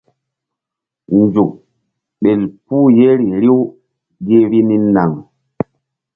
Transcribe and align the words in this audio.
Nzuk 1.19 1.51
ɓel 2.21 2.41
puh 2.65 2.87
yeri 2.97 3.27
riw 3.41 3.59
gi 4.25 4.37
vbi 4.47 4.59
ni 4.67 4.75
naŋ. 4.93 5.11